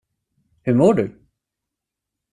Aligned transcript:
Hur 0.63 0.75
mår 0.75 0.93
du? 0.93 1.21